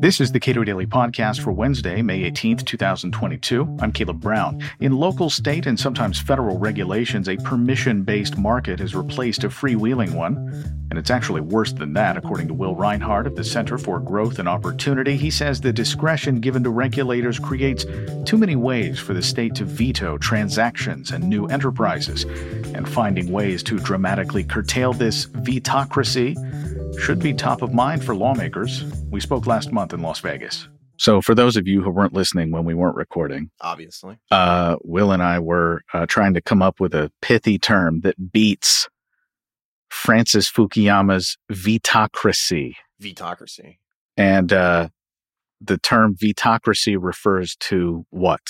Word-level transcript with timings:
This 0.00 0.20
is 0.20 0.30
the 0.30 0.38
Cato 0.38 0.62
Daily 0.62 0.86
Podcast 0.86 1.40
for 1.40 1.50
Wednesday, 1.50 2.02
May 2.02 2.30
18th, 2.30 2.64
2022. 2.64 3.78
I'm 3.80 3.90
Caleb 3.90 4.20
Brown. 4.20 4.62
In 4.78 4.92
local, 4.92 5.28
state, 5.28 5.66
and 5.66 5.78
sometimes 5.78 6.20
federal 6.20 6.56
regulations, 6.56 7.28
a 7.28 7.36
permission 7.38 8.04
based 8.04 8.38
market 8.38 8.78
has 8.78 8.94
replaced 8.94 9.42
a 9.42 9.48
freewheeling 9.48 10.14
one. 10.14 10.36
And 10.90 11.00
it's 11.00 11.10
actually 11.10 11.40
worse 11.40 11.72
than 11.72 11.94
that, 11.94 12.16
according 12.16 12.46
to 12.46 12.54
Will 12.54 12.76
Rinehart 12.76 13.26
of 13.26 13.34
the 13.34 13.42
Center 13.42 13.76
for 13.76 13.98
Growth 13.98 14.38
and 14.38 14.48
Opportunity. 14.48 15.16
He 15.16 15.32
says 15.32 15.60
the 15.60 15.72
discretion 15.72 16.40
given 16.40 16.62
to 16.62 16.70
regulators 16.70 17.40
creates 17.40 17.84
too 18.24 18.38
many 18.38 18.54
ways 18.54 19.00
for 19.00 19.14
the 19.14 19.22
state 19.22 19.56
to 19.56 19.64
veto 19.64 20.16
transactions 20.16 21.10
and 21.10 21.24
new 21.24 21.46
enterprises. 21.46 22.22
And 22.72 22.88
finding 22.88 23.32
ways 23.32 23.64
to 23.64 23.80
dramatically 23.80 24.44
curtail 24.44 24.92
this 24.92 25.26
vetocracy 25.26 26.36
should 26.98 27.20
be 27.20 27.32
top 27.32 27.62
of 27.62 27.72
mind 27.72 28.04
for 28.04 28.14
lawmakers. 28.14 28.84
We 29.10 29.20
spoke 29.20 29.46
last 29.46 29.72
month 29.72 29.92
in 29.92 30.02
Las 30.02 30.20
Vegas. 30.20 30.68
So, 30.98 31.22
for 31.22 31.34
those 31.34 31.56
of 31.56 31.68
you 31.68 31.80
who 31.80 31.90
weren't 31.90 32.12
listening 32.12 32.50
when 32.50 32.64
we 32.64 32.74
weren't 32.74 32.96
recording, 32.96 33.50
obviously, 33.60 34.18
uh, 34.32 34.76
Will 34.82 35.12
and 35.12 35.22
I 35.22 35.38
were 35.38 35.82
uh, 35.94 36.06
trying 36.06 36.34
to 36.34 36.40
come 36.40 36.60
up 36.60 36.80
with 36.80 36.92
a 36.92 37.12
pithy 37.22 37.56
term 37.58 38.00
that 38.00 38.32
beats 38.32 38.88
Francis 39.88 40.50
Fukuyama's 40.50 41.38
vetocracy. 41.50 42.72
Vetocracy. 43.00 43.78
And 44.16 44.52
uh, 44.52 44.88
the 45.60 45.78
term 45.78 46.16
vetocracy 46.16 46.96
refers 47.00 47.54
to 47.60 48.04
what? 48.10 48.40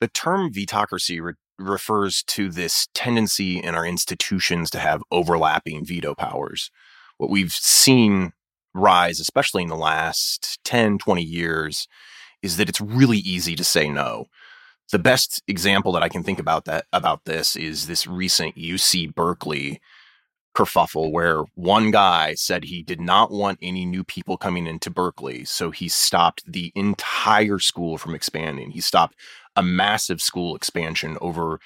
The 0.00 0.08
term 0.08 0.52
vetocracy 0.52 1.22
re- 1.22 1.32
refers 1.58 2.22
to 2.24 2.50
this 2.50 2.88
tendency 2.92 3.58
in 3.58 3.74
our 3.74 3.86
institutions 3.86 4.68
to 4.70 4.78
have 4.78 5.02
overlapping 5.10 5.86
veto 5.86 6.14
powers 6.14 6.70
what 7.18 7.30
we've 7.30 7.52
seen 7.52 8.32
rise, 8.74 9.20
especially 9.20 9.62
in 9.62 9.68
the 9.68 9.76
last 9.76 10.58
10, 10.64 10.98
20 10.98 11.22
years, 11.22 11.86
is 12.42 12.56
that 12.56 12.68
it's 12.68 12.80
really 12.80 13.18
easy 13.18 13.54
to 13.56 13.64
say 13.64 13.88
no. 13.88 14.26
The 14.90 14.98
best 14.98 15.42
example 15.46 15.92
that 15.92 16.02
I 16.02 16.08
can 16.08 16.22
think 16.22 16.38
about 16.38 16.64
that 16.64 16.86
about 16.92 17.24
this 17.24 17.56
is 17.56 17.86
this 17.86 18.06
recent 18.06 18.56
UC 18.56 19.14
Berkeley 19.14 19.80
kerfuffle 20.56 21.12
where 21.12 21.44
one 21.54 21.90
guy 21.90 22.34
said 22.34 22.64
he 22.64 22.82
did 22.82 23.00
not 23.00 23.30
want 23.30 23.58
any 23.60 23.84
new 23.84 24.02
people 24.02 24.36
coming 24.36 24.66
into 24.66 24.90
Berkeley, 24.90 25.44
so 25.44 25.70
he 25.70 25.88
stopped 25.88 26.42
the 26.50 26.72
entire 26.74 27.58
school 27.58 27.98
from 27.98 28.14
expanding. 28.14 28.70
He 28.70 28.80
stopped 28.80 29.14
a 29.54 29.62
massive 29.62 30.22
school 30.22 30.56
expansion 30.56 31.18
over 31.20 31.60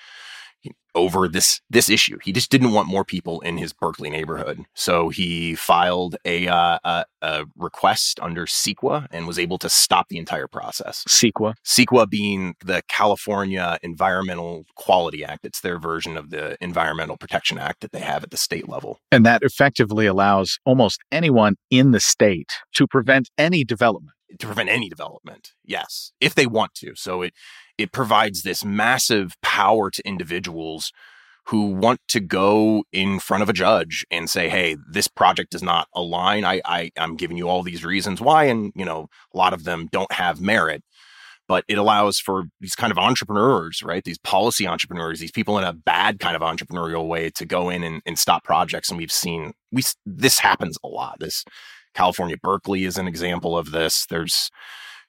over 0.95 1.29
this 1.29 1.61
this 1.71 1.89
issue. 1.89 2.19
He 2.23 2.33
just 2.33 2.51
didn't 2.51 2.73
want 2.73 2.89
more 2.89 3.05
people 3.05 3.41
in 3.41 3.57
his 3.57 3.73
Berkeley 3.73 4.11
neighborhood, 4.11 4.65
so 4.75 5.09
he 5.09 5.55
filed 5.55 6.17
a, 6.25 6.49
uh, 6.49 6.79
a, 6.85 7.05
a 7.23 7.45
request 7.57 8.21
under 8.21 8.47
CEQA 8.47 9.07
and 9.11 9.27
was 9.27 9.39
able 9.39 9.59
to 9.59 9.69
stop 9.69 10.09
the 10.09 10.19
entire 10.19 10.49
process. 10.49 11.05
CEQA, 11.09 11.55
CEQA 11.65 12.09
being 12.09 12.55
the 12.65 12.83
California 12.89 13.79
Environmental 13.83 14.65
Quality 14.77 15.25
Act. 15.25 15.45
It's 15.45 15.61
their 15.61 15.79
version 15.79 16.17
of 16.17 16.31
the 16.31 16.57
Environmental 16.63 17.17
Protection 17.17 17.59
Act 17.59 17.81
that 17.81 17.93
they 17.93 18.01
have 18.01 18.23
at 18.23 18.31
the 18.31 18.37
state 18.37 18.69
level, 18.69 18.99
and 19.11 19.25
that 19.27 19.43
effectively 19.43 20.07
allows 20.07 20.59
almost 20.65 21.01
anyone 21.11 21.57
in 21.71 21.93
the 21.93 22.01
state 22.01 22.53
to 22.75 22.87
prevent 22.87 23.31
any 23.39 23.65
development 23.65 24.13
to 24.39 24.47
prevent 24.47 24.69
any 24.69 24.89
development. 24.89 25.53
Yes, 25.65 26.13
if 26.21 26.35
they 26.35 26.47
want 26.47 26.75
to. 26.77 26.95
So 26.95 27.23
it 27.23 27.35
it 27.79 27.93
provides 27.93 28.43
this 28.43 28.65
massive 28.65 29.35
power 29.43 29.91
to 29.91 30.07
individuals 30.07 30.93
who 31.47 31.73
want 31.73 32.01
to 32.09 32.21
go 32.21 32.85
in 32.93 33.19
front 33.19 33.43
of 33.43 33.49
a 33.49 33.53
judge 33.53 34.05
and 34.11 34.31
say, 34.31 34.49
"Hey, 34.49 34.77
this 34.91 35.09
project 35.09 35.53
does 35.53 35.63
not 35.63 35.89
align. 35.95 36.45
I, 36.45 36.61
I 36.65 36.91
I'm 36.97 37.17
giving 37.17 37.37
you 37.37 37.49
all 37.49 37.63
these 37.63 37.85
reasons 37.85 38.21
why, 38.21 38.45
and 38.45 38.73
you 38.77 38.85
know, 38.85 39.09
a 39.35 39.37
lot 39.37 39.53
of 39.53 39.65
them 39.65 39.89
don't 39.91 40.13
have 40.13 40.41
merit." 40.41 40.83
But 41.49 41.65
it 41.69 41.77
allows 41.77 42.19
for 42.21 42.45
these 42.61 42.77
kind 42.77 42.93
of 42.93 42.99
entrepreneurs, 42.99 43.83
right? 43.83 44.05
These 44.05 44.19
policy 44.19 44.67
entrepreneurs, 44.67 45.19
these 45.19 45.33
people 45.33 45.59
in 45.59 45.65
a 45.65 45.73
bad 45.73 46.21
kind 46.21 46.37
of 46.37 46.43
entrepreneurial 46.43 47.09
way 47.09 47.31
to 47.31 47.45
go 47.45 47.69
in 47.69 47.83
and, 47.83 48.01
and 48.07 48.19
stop 48.19 48.45
projects. 48.45 48.89
And 48.89 48.97
we've 48.97 49.13
seen 49.13 49.53
we 49.73 49.83
this 50.07 50.39
happens 50.39 50.79
a 50.85 50.89
lot. 50.89 51.19
This 51.19 51.45
California 51.95 52.37
Berkeley 52.43 52.85
is 52.85 52.99
an 52.99 53.09
example 53.09 53.57
of 53.57 53.71
this. 53.71 54.07
There's 54.07 54.51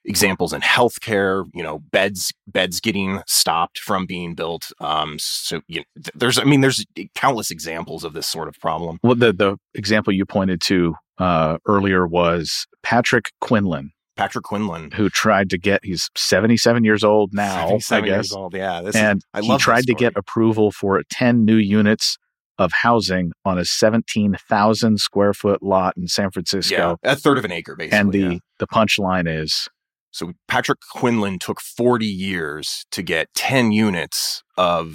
examples 0.04 0.52
in 0.52 0.60
healthcare, 0.60 1.44
you 1.54 1.62
know, 1.62 1.78
beds 1.90 2.32
beds 2.46 2.80
getting 2.80 3.22
stopped 3.26 3.78
from 3.78 4.06
being 4.06 4.34
built. 4.34 4.70
Um, 4.80 5.16
so 5.18 5.60
you 5.66 5.80
know, 5.80 6.02
there's, 6.14 6.38
I 6.38 6.44
mean, 6.44 6.60
there's 6.60 6.84
countless 7.14 7.50
examples 7.50 8.04
of 8.04 8.12
this 8.12 8.26
sort 8.26 8.48
of 8.48 8.58
problem. 8.60 8.98
Well, 9.02 9.14
the 9.14 9.32
the 9.32 9.56
example 9.74 10.12
you 10.12 10.26
pointed 10.26 10.60
to 10.62 10.94
uh, 11.18 11.58
earlier 11.66 12.06
was 12.06 12.66
Patrick 12.82 13.30
Quinlan. 13.40 13.92
Patrick 14.16 14.44
Quinlan, 14.44 14.92
who 14.92 15.10
tried 15.10 15.50
to 15.50 15.58
get, 15.58 15.80
he's 15.82 16.08
77 16.16 16.84
years 16.84 17.02
old 17.02 17.34
now, 17.34 17.78
I 17.90 18.00
guess. 18.00 18.32
Old, 18.32 18.54
yeah. 18.54 18.88
and 18.94 19.20
I 19.34 19.40
he 19.40 19.58
tried 19.58 19.88
to 19.88 19.94
get 19.94 20.12
approval 20.16 20.70
for 20.70 21.02
10 21.10 21.44
new 21.44 21.56
units 21.56 22.16
of 22.58 22.72
housing 22.72 23.32
on 23.44 23.58
a 23.58 23.64
17,000 23.64 24.98
square 24.98 25.34
foot 25.34 25.62
lot 25.62 25.96
in 25.96 26.06
San 26.08 26.30
Francisco. 26.30 26.98
Yeah, 27.04 27.12
a 27.12 27.16
third 27.16 27.38
of 27.38 27.44
an 27.44 27.52
acre, 27.52 27.76
basically. 27.76 27.98
And 27.98 28.12
the, 28.12 28.34
yeah. 28.34 28.38
the 28.58 28.66
punchline 28.66 29.28
is 29.28 29.68
so 30.14 30.32
Patrick 30.46 30.78
Quinlan 30.92 31.40
took 31.40 31.60
40 31.60 32.06
years 32.06 32.86
to 32.92 33.02
get 33.02 33.28
10 33.34 33.72
units 33.72 34.44
of 34.56 34.94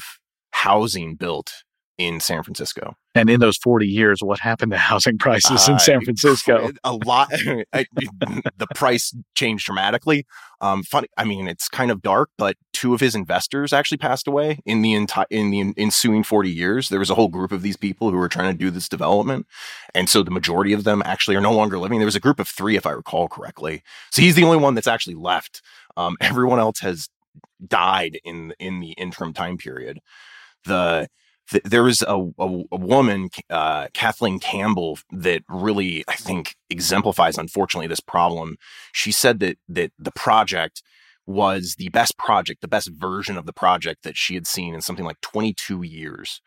housing 0.51 1.15
built 1.15 1.51
in 1.97 2.21
San 2.21 2.41
Francisco. 2.41 2.95
And 3.19 3.30
in 3.30 3.41
those 3.41 3.57
40 3.57 3.85
years, 3.85 4.24
what 4.24 4.40
happened 4.40 4.72
to 4.72 4.78
housing 4.78 5.18
prices 5.18 5.68
uh, 5.68 5.74
in 5.74 5.80
San 5.80 6.02
Francisco? 6.02 6.72
A 6.84 6.94
lot. 6.94 7.30
The 8.57 8.68
price 8.75 9.16
changed 9.35 9.66
dramatically. 9.66 10.25
Um, 10.62 10.84
funny. 10.84 11.07
I 11.18 11.24
mean, 11.24 11.47
it's 11.47 11.68
kind 11.68 11.91
of 11.91 12.02
dark, 12.02 12.30
but 12.38 12.56
two 12.74 12.94
of 12.94 13.00
his 13.00 13.16
investors 13.16 13.74
actually 13.74 13.97
passed 13.97 14.28
away 14.28 14.59
in 14.66 14.81
the 14.81 14.94
entire 14.94 15.25
in 15.30 15.52
the 15.52 15.74
ensuing 15.78 16.24
40 16.24 16.50
years. 16.50 16.90
There 16.90 17.00
was 17.00 17.09
a 17.09 17.16
whole 17.16 17.30
group 17.30 17.52
of 17.52 17.62
these 17.62 17.78
people 17.78 18.09
who 18.09 18.18
were 18.18 18.28
trying 18.30 18.52
to 18.52 18.57
do 18.57 18.69
this 18.69 18.90
development, 18.90 19.47
and 19.94 20.09
so 20.09 20.24
the 20.24 20.31
majority 20.31 20.74
of 20.74 20.84
them 20.84 21.01
actually 21.06 21.36
are 21.36 21.41
no 21.41 21.53
longer 21.53 21.78
living. 21.78 22.00
There 22.00 22.06
was 22.06 22.16
a 22.16 22.22
group 22.22 22.40
of 22.40 22.47
three, 22.47 22.75
if 22.75 22.86
I 22.86 22.91
recall 22.91 23.28
correctly. 23.28 23.84
So 24.12 24.22
he's 24.22 24.36
the 24.36 24.44
only 24.44 24.57
one 24.57 24.75
that's 24.75 24.88
actually 24.88 25.16
left. 25.16 25.62
Um, 25.96 26.18
everyone 26.22 26.59
else 26.59 26.80
has 26.80 27.09
died 27.66 28.19
in 28.24 28.53
in 28.59 28.80
the 28.80 28.91
interim 28.91 29.34
time 29.34 29.57
period. 29.57 30.00
The 30.66 31.07
th- 31.49 31.63
there 31.63 31.83
was 31.83 32.01
a, 32.01 32.15
a, 32.37 32.63
a 32.71 32.77
woman, 32.77 33.29
uh, 33.49 33.87
Kathleen 33.93 34.39
Campbell, 34.39 34.99
that 35.11 35.43
really 35.49 36.03
I 36.07 36.15
think 36.15 36.55
exemplifies, 36.69 37.37
unfortunately, 37.37 37.87
this 37.87 37.99
problem. 37.99 38.57
She 38.91 39.11
said 39.11 39.39
that 39.39 39.57
that 39.67 39.91
the 39.97 40.11
project 40.11 40.83
was 41.25 41.75
the 41.77 41.89
best 41.89 42.17
project, 42.17 42.61
the 42.61 42.67
best 42.67 42.89
version 42.89 43.38
of 43.38 43.45
the 43.45 43.53
project 43.53 44.03
that 44.03 44.17
she 44.17 44.33
had 44.33 44.47
seen 44.47 44.73
in 44.73 44.81
something 44.81 45.05
like 45.05 45.21
22 45.21 45.83
years. 45.83 46.41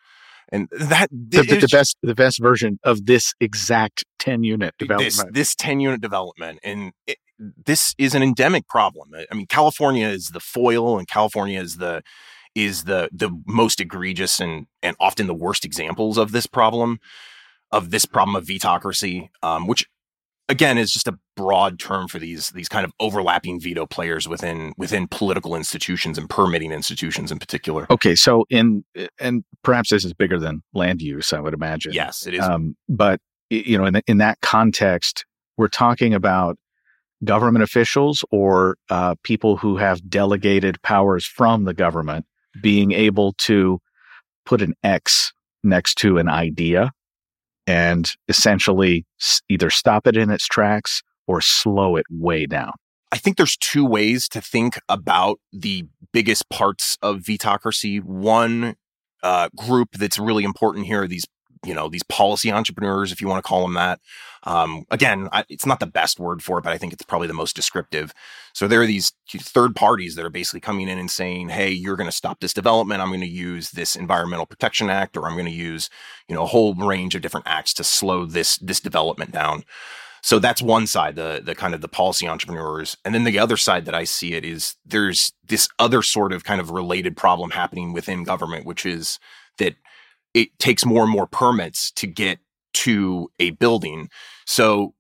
And 0.50 0.68
that 0.72 1.08
the, 1.10 1.42
the, 1.42 1.60
the 1.60 1.68
best 1.70 1.96
the 2.02 2.14
best 2.14 2.41
version 2.41 2.78
of 2.84 3.06
this 3.06 3.32
exact 3.41 4.04
10 4.18 4.42
unit 4.42 4.74
development. 4.78 5.14
This, 5.14 5.50
this 5.50 5.54
10 5.54 5.80
unit 5.80 6.00
development. 6.00 6.58
And 6.62 6.92
it, 7.06 7.18
this 7.38 7.94
is 7.96 8.14
an 8.14 8.22
endemic 8.22 8.68
problem. 8.68 9.10
I 9.30 9.34
mean, 9.34 9.46
California 9.46 10.06
is 10.06 10.28
the 10.28 10.41
foil 10.41 10.98
and 10.98 11.08
California 11.08 11.60
is 11.60 11.76
the 11.76 12.02
is 12.54 12.84
the 12.84 13.08
the 13.12 13.30
most 13.46 13.80
egregious 13.80 14.40
and 14.40 14.66
and 14.82 14.96
often 15.00 15.26
the 15.26 15.34
worst 15.34 15.64
examples 15.64 16.18
of 16.18 16.32
this 16.32 16.46
problem 16.46 16.98
of 17.70 17.90
this 17.90 18.04
problem 18.04 18.36
of 18.36 18.44
vetocracy, 18.44 19.30
um, 19.42 19.66
which 19.66 19.86
again 20.48 20.76
is 20.76 20.92
just 20.92 21.08
a 21.08 21.18
broad 21.34 21.78
term 21.78 22.06
for 22.06 22.18
these 22.18 22.50
these 22.50 22.68
kind 22.68 22.84
of 22.84 22.92
overlapping 23.00 23.58
veto 23.58 23.86
players 23.86 24.28
within 24.28 24.72
within 24.76 25.08
political 25.08 25.56
institutions 25.56 26.18
and 26.18 26.28
permitting 26.28 26.72
institutions 26.72 27.32
in 27.32 27.38
particular. 27.38 27.86
Okay, 27.91 28.14
so 28.14 28.44
in 28.50 28.84
and 29.18 29.44
perhaps 29.64 29.91
this 29.91 30.04
is 30.04 30.12
bigger 30.12 30.38
than 30.38 30.62
land 30.74 31.00
use, 31.00 31.32
I 31.32 31.41
would 31.41 31.54
imagine. 31.54 31.92
Yes, 31.92 32.26
it 32.26 32.34
is. 32.34 32.41
Um, 32.44 32.76
but 32.88 33.20
you 33.50 33.78
know, 33.78 33.86
in 33.86 34.00
in 34.06 34.18
that 34.18 34.41
context, 34.42 35.24
we're 35.56 35.68
talking 35.68 36.14
about 36.14 36.58
government 37.24 37.62
officials 37.62 38.24
or 38.30 38.77
uh, 38.91 39.15
people 39.22 39.56
who 39.56 39.77
have 39.77 40.09
delegated 40.10 40.82
powers 40.82 41.24
from 41.24 41.65
the 41.65 41.74
government 41.74 42.27
being 42.60 42.93
able 42.93 43.34
to 43.39 43.78
put 44.45 44.63
an 44.63 44.75
X 44.83 45.33
next 45.63 45.95
to 45.97 46.19
an 46.19 46.28
idea 46.28 46.91
and 47.66 48.13
essentially 48.28 49.07
either 49.49 49.71
stop 49.71 50.07
it 50.07 50.16
in 50.16 50.31
its 50.31 50.47
tracks 50.47 51.03
or 51.27 51.41
slow 51.41 51.97
it 51.97 52.07
way 52.10 52.47
down. 52.47 52.72
I 53.13 53.19
think 53.19 53.37
there's 53.37 53.57
two 53.57 53.84
ways 53.84 54.28
to 54.31 54.41
think 54.41 54.78
about 54.89 55.39
the 55.53 55.84
biggest 56.13 56.49
parts 56.49 56.97
of 57.03 57.19
vetocracy. 57.19 58.03
One 58.03 58.75
uh, 59.22 59.49
group 59.57 59.91
that's 59.93 60.19
really 60.19 60.45
important 60.45 60.87
here 60.87 61.03
are 61.03 61.09
these 61.09 61.27
you 61.65 61.75
know 61.75 61.89
these 61.89 62.03
policy 62.03 62.51
entrepreneurs 62.51 63.13
if 63.13 63.21
you 63.21 63.28
want 63.28 63.43
to 63.43 63.49
call 63.49 63.63
them 63.63 63.75
that 63.75 64.01
um, 64.45 64.84
again 64.91 65.28
I, 65.33 65.45
it's 65.49 65.66
not 65.66 65.81
the 65.81 65.87
best 65.87 66.19
word 66.19 66.43
for 66.43 66.59
it 66.59 66.65
but 66.65 66.72
i 66.72 66.78
think 66.78 66.93
it's 66.93 67.04
probably 67.04 67.28
the 67.28 67.34
most 67.34 67.54
descriptive 67.54 68.13
so 68.53 68.69
there 68.69 68.83
are 68.83 68.87
these 68.87 69.13
third 69.39 69.75
parties 69.75 70.15
that 70.15 70.25
are 70.25 70.31
basically 70.31 70.60
coming 70.60 70.89
in 70.89 70.99
and 70.99 71.10
saying 71.10 71.49
hey 71.49 71.71
you're 71.71 71.97
going 71.97 72.09
to 72.09 72.16
stop 72.16 72.41
this 72.41 72.54
development. 72.54 73.01
I'm 73.01 73.09
going 73.09 73.21
to 73.21 73.27
use 73.27 73.71
this 73.71 73.97
environmental 73.97 74.47
protection 74.47 74.91
act 74.91 75.16
or 75.16 75.27
i'm 75.27 75.34
going 75.34 75.47
to 75.47 75.51
use 75.51 75.89
you 76.28 76.34
know 76.34 76.43
a 76.43 76.47
whole 76.47 76.75
range 76.75 77.15
of 77.15 77.22
different 77.22 77.47
acts 77.47 77.75
to 77.75 77.84
slow 77.84 78.27
this 78.27 78.59
this 78.59 78.81
development 78.81 79.33
down. 79.33 79.65
So 80.22 80.39
that's 80.39 80.63
one 80.63 80.87
side, 80.87 81.16
the 81.16 81.43
the 81.45 81.54
kind 81.54 81.75
of 81.75 81.81
the 81.81 81.89
policy 81.89 82.28
entrepreneurs, 82.28 82.97
and 83.04 83.15
then 83.15 83.25
the 83.25 83.39
other 83.41 83.57
side 83.57 83.87
that 83.87 83.95
I 83.95 84.04
see 84.04 84.34
it 84.34 84.45
is 84.45 84.77
there's 84.87 85.33
this 85.45 85.69
other 85.78 86.01
sort 86.03 86.33
of 86.33 86.45
kind 86.45 86.60
of 86.60 86.71
related 86.71 87.16
problem 87.16 87.51
happening 87.51 87.93
within 87.93 88.22
government, 88.22 88.65
which 88.65 88.87
is 88.87 89.19
that 89.59 89.75
it 90.33 90.57
takes 90.59 90.87
more 90.87 91.03
and 91.03 91.10
more 91.10 91.27
permits 91.27 91.91
to 91.93 92.07
get 92.07 92.39
to 92.75 93.31
a 93.41 93.51
building. 93.51 94.09
So 94.47 94.95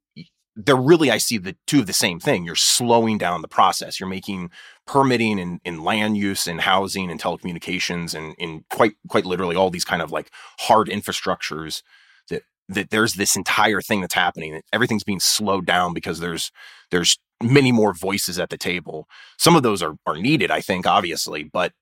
they're 0.54 0.76
really, 0.76 1.10
I 1.10 1.18
see 1.18 1.38
the 1.38 1.56
two 1.66 1.80
of 1.80 1.86
the 1.86 1.92
same 1.92 2.20
thing. 2.20 2.44
You're 2.44 2.54
slowing 2.54 3.18
down 3.18 3.42
the 3.42 3.48
process. 3.48 3.98
You're 3.98 4.08
making 4.08 4.50
permitting 4.86 5.38
in, 5.38 5.60
in 5.64 5.82
land 5.82 6.16
use 6.16 6.46
and 6.46 6.60
housing 6.60 7.10
and 7.10 7.20
telecommunications 7.20 8.14
and 8.14 8.34
in 8.38 8.64
quite 8.70 8.94
quite 9.08 9.24
literally 9.24 9.56
all 9.56 9.70
these 9.70 9.84
kind 9.84 10.02
of 10.02 10.10
like 10.12 10.30
hard 10.60 10.88
infrastructures 10.88 11.82
that 12.28 12.42
that 12.68 12.90
there's 12.90 13.14
this 13.14 13.36
entire 13.36 13.80
thing 13.80 14.00
that's 14.00 14.14
happening. 14.14 14.60
Everything's 14.72 15.04
being 15.04 15.20
slowed 15.20 15.64
down 15.64 15.94
because 15.94 16.20
there's 16.20 16.50
there's 16.90 17.18
many 17.42 17.72
more 17.72 17.94
voices 17.94 18.38
at 18.38 18.50
the 18.50 18.58
table. 18.58 19.08
Some 19.38 19.56
of 19.56 19.62
those 19.62 19.82
are 19.82 19.94
are 20.06 20.16
needed, 20.16 20.50
I 20.50 20.60
think, 20.60 20.86
obviously, 20.86 21.44
but 21.44 21.72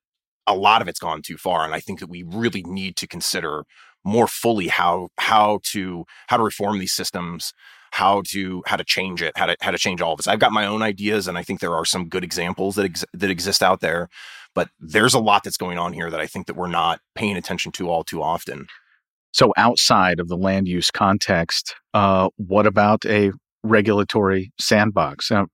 a 0.47 0.55
lot 0.55 0.83
of 0.83 0.89
it's 0.89 1.01
gone 1.01 1.23
too 1.23 1.37
far. 1.37 1.65
And 1.65 1.75
I 1.75 1.81
think 1.81 2.01
that 2.01 2.09
we 2.09 2.23
really 2.23 2.63
need 2.63 2.97
to 2.97 3.07
consider 3.07 3.65
more 4.05 4.27
fully 4.27 4.69
how 4.69 5.09
how 5.19 5.61
to 5.65 6.05
how 6.29 6.37
to 6.37 6.43
reform 6.43 6.79
these 6.79 6.93
systems 6.93 7.53
how 7.91 8.23
to 8.29 8.63
how 8.67 8.77
to 8.77 8.85
change 8.85 9.23
it, 9.23 9.33
how 9.37 9.47
to 9.47 9.57
how 9.61 9.71
to 9.71 9.79
change 9.79 10.01
all 10.01 10.13
of 10.13 10.19
this. 10.19 10.29
I've 10.29 10.39
got 10.39 10.53
my 10.53 10.67
own 10.67 10.83
ideas, 10.83 11.29
and 11.29 11.37
I 11.37 11.43
think 11.43 11.61
there 11.61 11.75
are 11.75 11.85
some 11.85 12.09
good 12.09 12.25
examples 12.25 12.77
that 12.77 12.87
ex- 12.87 13.05
that 13.13 13.31
exist 13.31 13.63
out 13.63 13.81
there. 13.81 14.09
But 14.55 14.71
there's 14.81 15.15
a 15.15 15.21
lot 15.21 15.45
that's 15.45 15.57
going 15.57 15.79
on 15.79 15.93
here 15.93 16.11
that 16.11 16.21
I 16.21 16.27
think 16.27 16.47
that 16.47 16.57
we're 16.57 16.67
not 16.67 17.01
paying 17.15 17.37
attention 17.37 17.73
to 17.73 17.89
all 17.89 18.03
too 18.03 18.23
often. 18.23 18.67
So, 19.33 19.53
outside 19.57 20.19
of 20.19 20.29
the 20.29 20.37
land 20.37 20.67
use 20.67 20.91
context, 20.91 21.75
uh, 21.95 22.31
what 22.37 22.67
about 22.67 23.05
a 23.07 23.33
regulatory 23.63 24.53
sandbox? 24.59 25.31
Uh, 25.31 25.45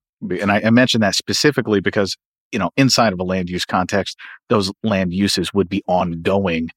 and 0.41 0.51
I, 0.51 0.63
I 0.65 0.71
mentioned 0.71 1.03
that 1.03 1.15
specifically 1.15 1.81
because 1.81 2.17
you 2.53 2.59
know 2.59 2.71
inside 2.77 3.13
of 3.13 3.21
a 3.21 3.25
land 3.25 3.51
use 3.51 3.65
context, 3.65 4.17
those 4.49 4.73
land 4.83 5.13
uses 5.13 5.53
would 5.53 5.69
be 5.69 5.83
ongoing 5.87 6.71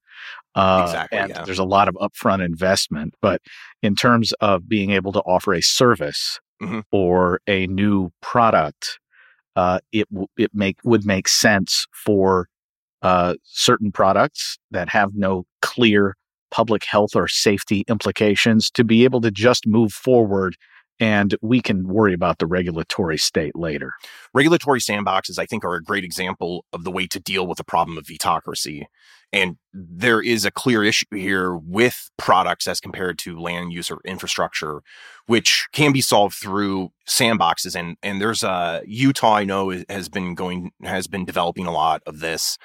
uh, 0.55 0.83
exactly. 0.85 1.17
And 1.17 1.29
yeah. 1.29 1.43
there's 1.43 1.59
a 1.59 1.63
lot 1.63 1.87
of 1.87 1.95
upfront 1.95 2.43
investment. 2.43 3.13
But 3.21 3.41
in 3.81 3.95
terms 3.95 4.33
of 4.41 4.67
being 4.67 4.91
able 4.91 5.11
to 5.13 5.19
offer 5.21 5.53
a 5.53 5.61
service 5.61 6.39
mm-hmm. 6.61 6.81
or 6.91 7.39
a 7.47 7.67
new 7.67 8.11
product, 8.21 8.99
uh, 9.55 9.79
it 9.91 10.07
it 10.37 10.51
make 10.53 10.77
would 10.83 11.05
make 11.05 11.27
sense 11.27 11.85
for 11.93 12.47
uh, 13.01 13.35
certain 13.43 13.91
products 13.91 14.57
that 14.71 14.89
have 14.89 15.11
no 15.13 15.45
clear 15.61 16.15
public 16.51 16.83
health 16.83 17.15
or 17.15 17.27
safety 17.27 17.83
implications 17.87 18.71
to 18.71 18.83
be 18.83 19.03
able 19.03 19.21
to 19.21 19.31
just 19.31 19.67
move 19.67 19.93
forward 19.93 20.55
and 20.99 21.35
we 21.41 21.61
can 21.61 21.87
worry 21.87 22.13
about 22.13 22.39
the 22.39 22.45
regulatory 22.45 23.17
state 23.17 23.55
later. 23.55 23.93
Regulatory 24.33 24.81
sandboxes, 24.81 25.39
I 25.39 25.45
think, 25.45 25.63
are 25.63 25.75
a 25.75 25.83
great 25.83 26.03
example 26.03 26.65
of 26.73 26.83
the 26.83 26.91
way 26.91 27.07
to 27.07 27.19
deal 27.19 27.47
with 27.47 27.57
the 27.57 27.63
problem 27.63 27.97
of 27.97 28.05
vetocracy. 28.05 28.83
And 29.31 29.57
there 29.73 30.21
is 30.21 30.43
a 30.43 30.51
clear 30.51 30.83
issue 30.83 31.05
here 31.11 31.55
with 31.55 32.09
products 32.17 32.67
as 32.67 32.79
compared 32.79 33.19
to 33.19 33.39
land 33.39 33.71
use 33.71 33.91
or 33.91 33.99
infrastructure, 34.03 34.81
which 35.27 35.67
can 35.71 35.91
be 35.91 36.01
solved 36.01 36.35
through 36.35 36.91
sandboxes. 37.07 37.75
And 37.75 37.95
and 38.01 38.19
there's 38.19 38.41
a 38.41 38.81
Utah 38.87 39.35
I 39.35 39.43
know 39.43 39.69
has 39.87 40.09
been 40.09 40.33
going 40.33 40.71
has 40.83 41.05
been 41.05 41.25
developing 41.25 41.67
a 41.67 41.71
lot 41.71 42.01
of 42.07 42.19
this. 42.19 42.57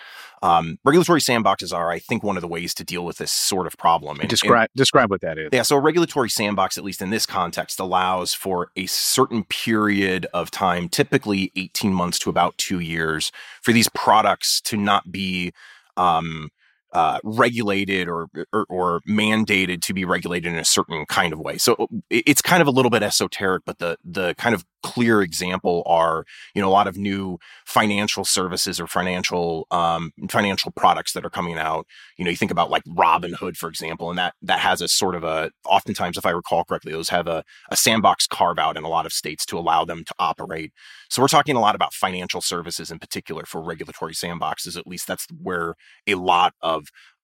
Um, 0.43 0.79
regulatory 0.85 1.21
sandboxes 1.21 1.75
are, 1.75 1.91
I 1.91 1.99
think, 1.99 2.23
one 2.23 2.37
of 2.37 2.43
the 2.43 2.49
ways 2.49 2.75
to 2.75 2.85
deal 2.85 3.05
with 3.05 3.17
this 3.17 3.33
sort 3.33 3.67
of 3.67 3.77
problem. 3.79 4.21
And, 4.21 4.29
describe 4.29 4.69
and, 4.75 4.77
describe 4.77 5.11
what 5.11 5.23
that 5.23 5.39
is. 5.39 5.49
Yeah, 5.53 5.63
so 5.63 5.77
a 5.77 5.81
regulatory 5.81 6.29
sandbox, 6.29 6.77
at 6.77 6.85
least 6.85 7.01
in 7.01 7.11
this 7.11 7.25
context, 7.25 7.81
allows 7.81 8.35
for 8.35 8.71
a 8.77 8.85
certain 8.87 9.45
period 9.45 10.27
of 10.35 10.51
time, 10.51 10.91
typically 10.91 11.51
18 11.57 11.95
months 11.95 12.19
to 12.21 12.31
about 12.31 12.59
two 12.59 12.79
years, 12.79 13.33
for 13.63 13.73
these 13.73 13.89
products 13.95 14.61
to 14.63 14.77
not 14.77 15.11
be 15.11 15.53
um, 15.97 16.49
uh, 16.95 17.19
regulated 17.25 18.09
or, 18.09 18.29
or, 18.53 18.67
or 18.71 19.01
mandated 19.09 19.83
to 19.83 19.93
be 19.93 20.05
regulated 20.05 20.53
in 20.53 20.59
a 20.59 20.65
certain 20.65 21.05
kind 21.07 21.33
of 21.33 21.41
way. 21.41 21.59
So 21.59 21.89
it's 22.09 22.41
kind 22.41 22.63
of 22.63 22.69
a 22.69 22.71
little 22.71 22.91
bit 22.91 23.03
esoteric, 23.03 23.65
but 23.67 23.79
the 23.79 23.99
the 24.05 24.35
kind 24.37 24.55
of 24.55 24.65
clear 24.85 25.23
example 25.23 25.83
are 25.87 26.25
you 26.55 26.63
know 26.63 26.69
a 26.69 26.71
lot 26.71 26.87
of 26.87 26.97
new 26.97 27.39
financial 27.67 28.25
services 28.25 28.79
or 28.79 28.87
financial 28.87 29.67
um, 29.71 30.13
financial 30.31 30.71
products 30.71 31.13
that 31.15 31.25
are 31.25 31.31
coming 31.31 31.59
out. 31.59 31.87
You 32.17 32.25
know, 32.25 32.31
you 32.31 32.37
think 32.37 32.53
about 32.53 32.71
like 32.71 32.85
Robinhood, 32.85 33.57
for 33.57 33.69
example, 33.69 34.11
and 34.11 34.19
that 34.19 34.35
that 34.43 34.61
has 34.61 34.81
a 34.81 34.87
sort 34.87 35.17
of 35.17 35.25
a 35.25 35.51
oftentimes, 35.67 36.17
if 36.17 36.27
I 36.27 36.31
recall 36.31 36.65
correctly, 36.65 36.93
those 36.93 37.09
have 37.09 37.27
a, 37.27 37.43
a 37.71 37.77
sandbox 37.77 38.29
carve 38.29 38.59
out 38.59 38.77
in 38.77 38.85
a 38.85 38.89
lot 38.89 39.07
of 39.07 39.13
states 39.13 39.45
to 39.47 39.59
allow 39.59 39.85
them 39.85 40.05
to 40.05 40.15
operate. 40.21 40.73
So 41.11 41.23
we're 41.23 41.29
talking 41.29 41.57
a 41.57 41.61
lot 41.61 41.75
about 41.75 41.95
financial 41.95 42.41
services 42.41 42.91
in 42.91 42.99
particular 42.99 43.45
for 43.45 43.63
regulatory 43.63 44.15
sandboxes. 44.15 44.77
At 44.77 44.87
least 44.87 45.07
that's 45.07 45.27
where 45.43 45.75
a 46.07 46.15
lot 46.15 46.55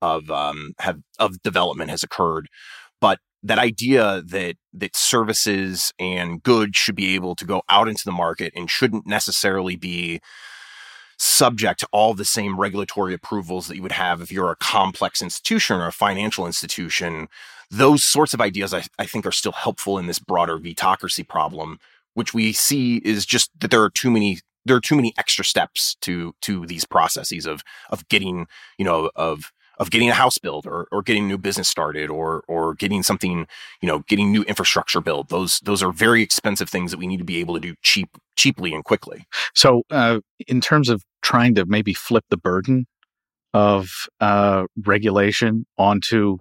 of 0.03 0.29
of 0.29 0.31
um, 0.31 0.73
have 0.79 1.01
of 1.19 1.43
development 1.43 1.91
has 1.91 2.03
occurred. 2.03 2.49
But 3.01 3.19
that 3.43 3.59
idea 3.59 4.23
that 4.27 4.57
that 4.75 4.97
services 4.97 5.93
and 5.99 6.43
goods 6.43 6.77
should 6.77 6.95
be 6.97 7.15
able 7.15 7.35
to 7.37 7.45
go 7.45 7.63
out 7.69 7.89
into 7.89 8.05
the 8.05 8.13
market 8.13 8.53
and 8.57 8.71
shouldn't 8.71 9.07
necessarily 9.07 9.77
be 9.77 10.21
subject 11.19 11.81
to 11.81 11.89
all 11.93 12.15
the 12.15 12.25
same 12.25 12.59
regulatory 12.59 13.13
approvals 13.13 13.69
that 13.69 13.77
you 13.77 13.83
would 13.83 13.93
have 13.93 14.23
if 14.23 14.33
you're 14.33 14.51
a 14.51 14.57
complex 14.57 15.21
institution 15.21 15.77
or 15.77 15.87
a 15.87 15.93
financial 15.93 16.47
institution. 16.47 17.29
Those 17.71 18.03
sorts 18.03 18.35
of 18.35 18.41
ideas, 18.41 18.73
I, 18.73 18.85
I 18.99 19.05
think, 19.07 19.27
are 19.27 19.33
still 19.33 19.53
helpful 19.53 19.99
in 19.99 20.07
this 20.07 20.19
broader 20.19 20.59
vetocracy 20.59 21.27
problem, 21.27 21.79
which 22.15 22.33
we 22.33 22.53
see 22.53 22.97
is 23.05 23.27
just 23.27 23.51
that 23.61 23.71
there 23.71 23.83
are 23.83 23.91
too 23.91 24.11
many 24.11 24.41
there 24.65 24.77
are 24.77 24.81
too 24.81 24.97
many 24.97 25.13
extra 25.19 25.45
steps 25.45 25.97
to 26.03 26.35
to 26.43 26.67
these 26.67 26.85
processes 26.85 27.47
of 27.47 27.63
of 27.91 28.07
getting 28.09 28.47
you 28.79 28.85
know 28.85 29.11
of 29.17 29.53
of 29.81 29.91
getting 29.91 30.11
a 30.11 30.15
house 30.15 30.37
built 30.37 30.67
or, 30.67 30.87
or 30.93 31.03
getting 31.03 31.27
new 31.27 31.39
business 31.39 31.67
started 31.67 32.11
or 32.11 32.45
or 32.47 32.75
getting 32.75 33.03
something 33.03 33.47
you 33.81 33.89
know 33.89 34.01
getting 34.01 34.31
new 34.31 34.43
infrastructure 34.43 35.01
built. 35.01 35.31
Those 35.31 35.59
those 35.61 35.83
are 35.83 35.91
very 35.91 36.23
expensive 36.23 36.69
things 36.69 36.91
that 36.91 36.99
we 36.99 37.07
need 37.07 37.17
to 37.17 37.25
be 37.25 37.39
able 37.39 37.55
to 37.55 37.61
do 37.61 37.75
cheap 37.83 38.11
cheaply 38.37 38.75
and 38.75 38.85
quickly. 38.85 39.25
So 39.55 39.83
uh, 39.91 40.21
in 40.47 40.61
terms 40.61 40.89
of 40.89 41.03
trying 41.23 41.55
to 41.55 41.65
maybe 41.67 41.95
flip 41.95 42.25
the 42.31 42.37
burden 42.37 42.87
of 43.53 43.89
uh, 44.21 44.67
regulation 44.85 45.67
onto 45.77 46.39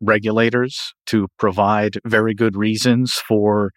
regulators 0.00 0.94
to 1.06 1.28
provide 1.38 1.98
very 2.04 2.34
good 2.34 2.56
reasons 2.56 3.14
for 3.14 3.70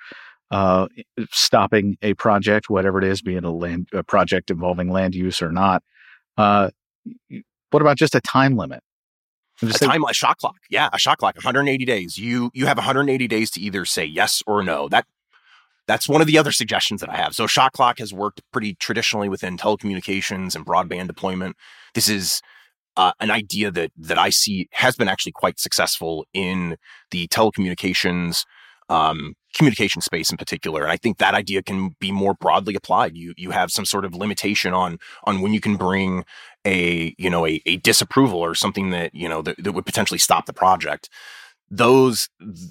uh, 0.52 0.88
stopping 1.32 1.98
a 2.02 2.14
project, 2.16 2.70
whatever 2.70 3.00
it 3.00 3.04
is, 3.04 3.22
be 3.22 3.36
it 3.36 3.44
a 3.44 3.52
land 3.52 3.88
a 3.94 4.04
project 4.04 4.50
involving 4.50 4.92
land 4.92 5.16
use 5.16 5.42
or 5.42 5.52
not. 5.52 5.84
Uh, 6.38 6.70
what 7.72 7.82
about 7.82 7.98
just 7.98 8.16
a 8.16 8.22
time 8.22 8.56
limit? 8.56 8.82
a 9.62 9.68
time 9.68 10.04
a 10.04 10.14
shot 10.14 10.38
clock. 10.38 10.58
Yeah, 10.70 10.90
a 10.94 11.00
shot 11.00 11.18
clock. 11.18 11.36
180 11.36 11.84
days. 11.86 12.18
You 12.18 12.52
you 12.54 12.66
have 12.68 12.78
180 12.78 13.28
days 13.28 13.52
to 13.52 13.62
either 13.62 13.86
say 13.86 14.06
yes 14.06 14.44
or 14.46 14.64
no. 14.64 14.88
That 14.88 15.06
that's 15.88 16.08
one 16.08 16.22
of 16.22 16.28
the 16.28 16.38
other 16.38 16.52
suggestions 16.52 17.02
that 17.02 17.10
I 17.10 17.16
have. 17.16 17.34
So 17.34 17.48
shot 17.48 17.74
clock 17.74 18.00
has 18.00 18.14
worked 18.14 18.42
pretty 18.52 18.76
traditionally 18.76 19.30
within 19.30 19.58
telecommunications 19.58 20.56
and 20.56 20.66
broadband 20.66 21.08
deployment. 21.08 21.56
This 21.94 22.10
is 22.10 22.42
uh, 22.98 23.14
an 23.20 23.32
idea 23.32 23.72
that 23.72 23.92
that 23.98 24.18
I 24.18 24.30
see 24.30 24.68
has 24.74 24.96
been 24.96 25.08
actually 25.08 25.32
quite 25.32 25.60
successful 25.60 26.26
in 26.34 26.78
the 27.12 27.28
telecommunications 27.30 28.44
um, 28.90 29.34
communication 29.56 30.02
space 30.02 30.30
in 30.30 30.38
particular. 30.38 30.84
And 30.84 30.92
I 30.92 30.98
think 30.98 31.18
that 31.18 31.34
idea 31.34 31.64
can 31.64 31.96
be 32.00 32.12
more 32.12 32.34
broadly 32.34 32.76
applied. 32.76 33.16
You 33.16 33.34
you 33.38 33.52
have 33.52 33.72
some 33.72 33.86
sort 33.86 34.06
of 34.06 34.16
limitation 34.16 34.74
on 34.74 35.00
on 35.26 35.42
when 35.42 35.54
you 35.54 35.60
can 35.60 35.76
bring 35.76 36.24
a 36.66 37.16
you 37.18 37.30
know 37.30 37.46
a, 37.48 37.62
a 37.66 37.78
disapproval 37.78 38.40
or 38.40 38.56
something 38.56 38.92
that 38.92 39.14
you 39.14 39.28
know 39.28 39.42
that, 39.42 39.62
that 39.64 39.72
would 39.72 39.86
potentially 39.86 40.20
stop 40.20 40.46
the 40.46 40.54
project 40.54 41.10
those 41.70 42.30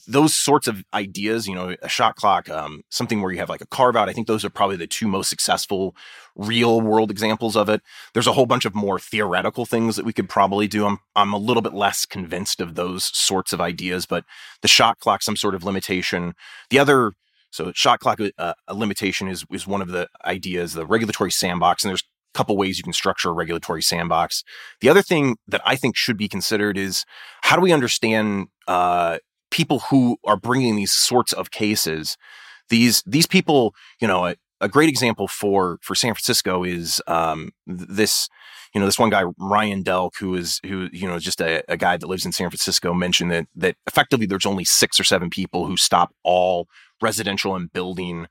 those 0.08 0.34
sorts 0.34 0.66
of 0.66 0.82
ideas 0.94 1.46
you 1.46 1.54
know 1.54 1.76
a 1.82 1.88
shot 1.88 2.16
clock 2.16 2.48
um, 2.48 2.82
something 2.90 3.20
where 3.20 3.30
you 3.30 3.38
have 3.38 3.50
like 3.50 3.60
a 3.60 3.66
carve 3.66 3.94
out 3.94 4.08
i 4.08 4.12
think 4.12 4.26
those 4.26 4.44
are 4.44 4.50
probably 4.50 4.76
the 4.76 4.86
two 4.86 5.06
most 5.06 5.28
successful 5.28 5.94
real 6.36 6.80
world 6.80 7.10
examples 7.10 7.56
of 7.56 7.68
it. 7.68 7.82
There's 8.12 8.26
a 8.26 8.32
whole 8.32 8.46
bunch 8.46 8.64
of 8.64 8.74
more 8.74 8.98
theoretical 8.98 9.64
things 9.64 9.96
that 9.96 10.04
we 10.04 10.12
could 10.12 10.28
probably 10.28 10.68
do. 10.68 10.86
I'm 10.86 10.98
i'm 11.16 11.32
a 11.32 11.38
little 11.38 11.62
bit 11.62 11.74
less 11.74 12.06
convinced 12.06 12.60
of 12.60 12.74
those 12.74 13.04
sorts 13.04 13.52
of 13.52 13.60
ideas 13.60 14.06
but 14.06 14.24
the 14.62 14.68
shot 14.68 14.98
clock 15.00 15.22
some 15.22 15.36
sort 15.36 15.54
of 15.54 15.64
limitation. 15.64 16.34
The 16.70 16.78
other 16.78 17.12
so 17.50 17.72
shot 17.74 18.00
clock 18.00 18.20
uh, 18.38 18.54
a 18.68 18.74
limitation 18.74 19.28
is 19.28 19.44
is 19.50 19.66
one 19.66 19.82
of 19.82 19.88
the 19.88 20.08
ideas 20.24 20.74
the 20.74 20.86
regulatory 20.86 21.30
sandbox 21.30 21.84
and 21.84 21.90
there's 21.90 22.04
couple 22.36 22.56
ways 22.56 22.78
you 22.78 22.84
can 22.84 22.92
structure 22.92 23.30
a 23.30 23.32
regulatory 23.32 23.82
sandbox. 23.82 24.44
The 24.80 24.88
other 24.88 25.02
thing 25.02 25.36
that 25.48 25.62
I 25.64 25.76
think 25.76 25.96
should 25.96 26.16
be 26.16 26.28
considered 26.28 26.76
is 26.76 27.04
how 27.42 27.56
do 27.56 27.62
we 27.62 27.72
understand 27.72 28.48
uh, 28.68 29.18
people 29.50 29.80
who 29.90 30.18
are 30.24 30.36
bringing 30.36 30.76
these 30.76 30.92
sorts 30.92 31.32
of 31.32 31.50
cases? 31.50 32.16
These 32.68 33.02
these 33.06 33.26
people, 33.26 33.74
you 34.00 34.08
know, 34.08 34.26
a, 34.26 34.36
a 34.60 34.68
great 34.68 34.88
example 34.88 35.28
for 35.28 35.78
for 35.82 35.94
San 35.94 36.14
Francisco 36.14 36.64
is 36.64 37.00
um, 37.06 37.50
this 37.66 38.28
you 38.74 38.80
know, 38.80 38.86
this 38.86 38.98
one 38.98 39.08
guy, 39.08 39.22
Ryan 39.38 39.82
Delk, 39.82 40.18
who 40.18 40.34
is 40.34 40.60
who, 40.66 40.90
you 40.92 41.08
know, 41.08 41.18
just 41.18 41.40
a, 41.40 41.62
a, 41.66 41.78
guy 41.78 41.96
that 41.96 42.06
lives 42.06 42.26
in 42.26 42.32
San 42.32 42.50
Francisco, 42.50 42.92
mentioned 42.92 43.30
that 43.30 43.46
that 43.54 43.76
effectively 43.86 44.26
there's 44.26 44.44
only 44.44 44.66
six 44.66 45.00
or 45.00 45.04
seven 45.04 45.30
people 45.30 45.66
who 45.66 45.78
stop 45.78 46.14
all 46.22 46.68
residential 47.00 47.56
and 47.56 47.72
building 47.72 48.26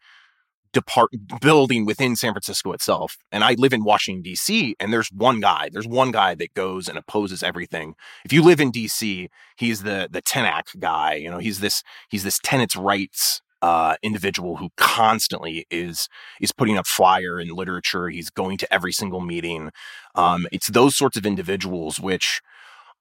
depart 0.75 1.10
building 1.39 1.86
within 1.86 2.17
San 2.17 2.34
Francisco 2.34 2.74
itself. 2.74 3.17
And 3.32 3.46
I 3.46 3.53
live 3.53 3.72
in 3.72 3.86
Washington 3.86 4.22
D.C. 4.22 4.75
and 4.77 4.91
there's 4.91 5.08
one 5.10 5.39
guy. 5.39 5.70
There's 5.72 5.88
one 5.88 6.12
guy 6.12 6.36
that 6.36 6.53
goes 6.53 6.89
and 6.89 6.98
opposes 6.98 7.41
everything. 7.41 7.96
If 8.25 8.34
you 8.34 8.44
live 8.44 8.60
in 8.60 8.72
D.C., 8.72 9.29
he's 9.55 9.84
the 9.84 10.10
the 10.12 10.22
TENAC 10.22 10.77
guy. 10.79 11.13
You 11.13 11.32
know, 11.32 11.38
he's 11.38 11.62
this 11.62 11.82
he's 12.10 12.25
this 12.25 12.39
tenants' 12.44 12.75
rights 12.75 13.41
uh, 13.62 13.96
individual 14.03 14.58
who 14.58 14.70
constantly 14.75 15.65
is 15.72 16.10
is 16.41 16.51
putting 16.51 16.77
up 16.77 16.86
flyer 16.86 17.39
and 17.39 17.50
literature. 17.51 18.10
He's 18.10 18.29
going 18.29 18.58
to 18.58 18.74
every 18.74 18.91
single 18.91 19.22
meeting. 19.22 19.72
Um, 20.13 20.46
it's 20.51 20.67
those 20.67 20.98
sorts 20.98 21.15
of 21.15 21.25
individuals 21.25 22.01
which 22.01 22.41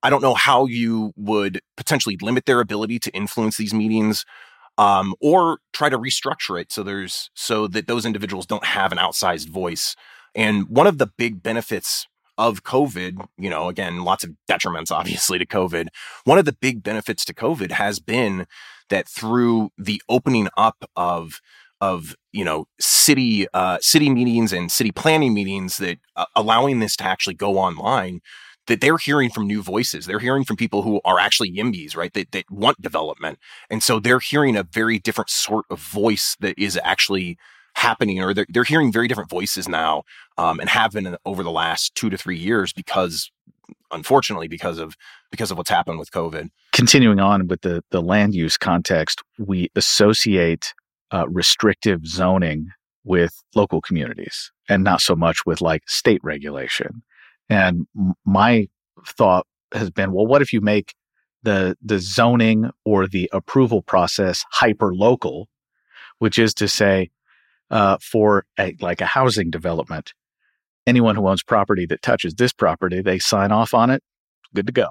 I 0.05 0.11
don't 0.11 0.23
know 0.23 0.35
how 0.35 0.67
you 0.67 1.13
would 1.17 1.61
potentially 1.77 2.17
limit 2.23 2.47
their 2.47 2.61
ability 2.61 3.01
to 3.01 3.11
influence 3.11 3.57
these 3.57 3.75
meetings 3.75 4.25
um, 4.79 5.15
or 5.21 5.59
try 5.73 5.89
to 5.89 5.99
restructure 5.99 6.61
it 6.61 6.73
so 6.73 6.83
there's 6.83 7.31
so 7.35 7.67
that 7.69 7.87
those 7.87 8.05
individuals 8.05 8.47
don't 8.47 8.65
have 8.65 8.93
an 8.93 8.99
outsized 8.99 9.49
voice. 9.49 9.95
And 10.35 10.69
one 10.69 10.87
of 10.87 10.99
the 10.99 11.07
big 11.07 11.43
benefits 11.43 12.07
of 12.37 12.65
COVID, 12.65 13.25
you 13.39 13.49
know, 13.49 13.69
again, 13.69 14.05
lots 14.05 14.25
of 14.25 14.33
detriments 14.51 14.91
obviously 14.91 15.39
to 15.39 15.47
COVID. 15.47 15.89
One 16.25 16.39
of 16.39 16.45
the 16.45 16.57
big 16.61 16.83
benefits 16.83 17.25
to 17.27 17.35
COVID 17.35 17.71
has 17.73 18.01
been 18.01 18.47
that 18.91 19.09
through 19.09 19.71
the 19.79 20.03
opening 20.09 20.49
up 20.57 20.85
of 20.97 21.41
of 21.81 22.15
you 22.33 22.45
know 22.45 22.67
city 22.81 23.47
uh, 23.55 23.79
city 23.81 24.11
meetings 24.11 24.53
and 24.53 24.71
city 24.71 24.91
planning 24.91 25.35
meetings 25.35 25.77
that 25.79 25.99
uh, 26.17 26.27
allowing 26.35 26.81
this 26.81 26.97
to 26.97 27.05
actually 27.05 27.35
go 27.35 27.59
online 27.59 28.21
that 28.67 28.81
they're 28.81 28.99
hearing 28.99 29.31
from 29.31 29.47
new 29.47 29.63
voices. 29.63 30.07
They're 30.07 30.19
hearing 30.19 30.45
from 30.45 30.57
people 30.57 30.83
who 30.83 31.01
are 31.05 31.19
actually 31.19 31.53
YIMBYs, 31.53 31.97
right? 31.97 32.13
That, 32.15 32.33
that 32.33 32.51
want 32.51 32.81
development. 32.81 33.39
And 33.71 33.83
so 33.83 34.01
they're 34.01 34.21
hearing 34.21 34.57
a 34.57 34.63
very 34.63 34.99
different 34.99 35.31
sort 35.31 35.67
of 35.71 35.81
voice 35.81 36.37
that 36.41 36.59
is 36.59 36.79
actually 36.83 37.37
happening, 37.75 38.23
or 38.23 38.33
they're, 38.33 38.47
they're 38.49 38.65
hearing 38.65 38.93
very 38.93 39.09
different 39.09 39.29
voices 39.29 39.69
now 39.69 40.05
um, 40.39 40.61
and 40.61 40.69
have 40.69 40.93
been 40.93 41.17
over 41.25 41.43
the 41.43 41.51
last 41.51 41.95
two 41.95 42.09
to 42.09 42.17
three 42.17 42.39
years 42.39 42.73
because 42.73 43.31
unfortunately 43.91 44.49
because 44.49 44.79
of 44.79 44.95
because 45.31 45.51
of 45.51 45.57
what's 45.57 45.71
happened 45.71 45.99
with 45.99 46.11
covid 46.11 46.51
continuing 46.73 47.19
on 47.19 47.47
with 47.49 47.63
the 47.63 47.83
the 47.91 48.03
land 48.03 48.35
use 48.35 48.59
context 48.59 49.23
we 49.39 49.71
associate 49.75 50.75
uh, 51.13 51.27
restrictive 51.29 52.07
zoning 52.07 52.69
with 53.05 53.43
local 53.55 53.81
communities 53.81 54.53
and 54.69 54.85
not 54.85 55.01
so 55.01 55.15
much 55.15 55.47
with 55.47 55.61
like 55.61 55.83
state 55.89 56.21
regulation 56.23 57.03
and 57.49 57.87
my 58.25 58.69
thought 59.07 59.47
has 59.73 59.91
been, 59.91 60.13
well, 60.13 60.27
what 60.27 60.43
if 60.43 60.53
you 60.53 60.61
make 60.61 60.95
the 61.43 61.77
the 61.83 61.99
zoning 61.99 62.71
or 62.85 63.07
the 63.07 63.29
approval 63.33 63.83
process 63.83 64.45
hyper 64.51 64.95
local, 64.95 65.49
which 66.19 66.39
is 66.39 66.55
to 66.55 66.69
say, 66.69 67.11
uh, 67.71 67.99
for 68.01 68.47
a, 68.59 68.75
like 68.81 69.01
a 69.01 69.07
housing 69.07 69.51
development, 69.51 70.15
anyone 70.87 71.17
who 71.17 71.29
owns 71.29 71.43
property 71.43 71.87
that 71.87 72.03
touches 72.03 72.35
this 72.35 72.53
property, 72.53 73.03
they 73.03 73.19
sign 73.19 73.53
off 73.53 73.75
on 73.75 73.91
it, 73.91 74.03
good 74.55 74.67
to 74.67 74.73
go. 74.73 74.89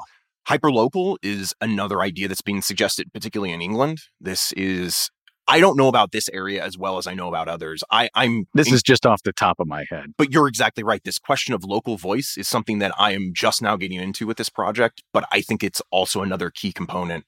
Hyperlocal 0.48 1.17
is 1.24 1.53
another 1.62 2.01
idea 2.01 2.27
that's 2.27 2.41
being 2.41 2.62
suggested, 2.62 3.12
particularly 3.13 3.53
in 3.53 3.62
England. 3.62 4.00
This 4.19 4.51
is 4.53 5.10
I 5.48 5.60
don't 5.60 5.78
know 5.78 5.88
about 5.88 6.12
this 6.12 6.30
area 6.30 6.64
as 6.64 6.78
well 6.78 6.98
as 6.98 7.06
I 7.06 7.14
know 7.14 7.28
about 7.28 7.48
others. 7.48 7.84
I, 7.92 8.10
I'm 8.16 8.46
this 8.54 8.68
in, 8.68 8.74
is 8.74 8.84
just 8.84 9.06
off 9.06 9.24
the 9.24 9.34
top 9.34 9.60
of 9.60 9.68
my 9.68 9.86
head. 9.90 10.14
But 10.18 10.32
you're 10.32 10.48
exactly 10.48 10.84
right. 10.84 11.04
This 11.04 11.20
question 11.20 11.54
of 11.54 11.64
local 11.64 11.98
voice 11.98 12.36
is 12.38 12.48
something 12.48 12.80
that 12.80 12.94
I 12.98 13.12
am 13.12 13.32
just 13.34 13.62
now 13.62 13.76
getting 13.76 14.00
into 14.00 14.26
with 14.26 14.38
this 14.38 14.50
project, 14.50 15.04
but 15.12 15.28
I 15.32 15.42
think 15.42 15.64
it's 15.64 15.82
also 15.92 16.22
another 16.22 16.50
key 16.50 16.72
component. 16.72 17.26